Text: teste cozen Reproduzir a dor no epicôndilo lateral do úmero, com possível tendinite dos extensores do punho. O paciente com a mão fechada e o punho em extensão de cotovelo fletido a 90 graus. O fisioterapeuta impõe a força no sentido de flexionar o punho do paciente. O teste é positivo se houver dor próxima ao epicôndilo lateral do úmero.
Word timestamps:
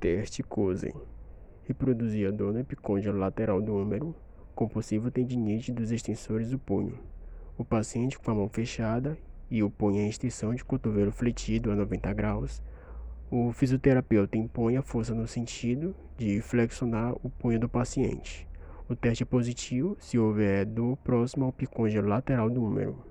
teste 0.00 0.44
cozen 0.44 0.92
Reproduzir 1.64 2.28
a 2.28 2.30
dor 2.30 2.52
no 2.52 2.60
epicôndilo 2.60 3.18
lateral 3.18 3.60
do 3.60 3.74
úmero, 3.74 4.14
com 4.54 4.66
possível 4.66 5.10
tendinite 5.10 5.70
dos 5.70 5.90
extensores 5.90 6.50
do 6.50 6.58
punho. 6.58 6.98
O 7.58 7.64
paciente 7.64 8.18
com 8.18 8.30
a 8.30 8.34
mão 8.34 8.48
fechada 8.48 9.18
e 9.50 9.62
o 9.62 9.68
punho 9.68 10.00
em 10.00 10.08
extensão 10.08 10.54
de 10.54 10.64
cotovelo 10.64 11.12
fletido 11.12 11.70
a 11.70 11.74
90 11.74 12.12
graus. 12.14 12.62
O 13.30 13.52
fisioterapeuta 13.52 14.38
impõe 14.38 14.78
a 14.78 14.82
força 14.82 15.14
no 15.14 15.26
sentido 15.26 15.94
de 16.16 16.40
flexionar 16.40 17.14
o 17.22 17.28
punho 17.28 17.60
do 17.60 17.68
paciente. 17.68 18.48
O 18.88 18.96
teste 18.96 19.24
é 19.24 19.26
positivo 19.26 19.94
se 20.00 20.18
houver 20.18 20.64
dor 20.64 20.96
próxima 20.98 21.44
ao 21.44 21.50
epicôndilo 21.50 22.08
lateral 22.08 22.48
do 22.48 22.64
úmero. 22.64 23.04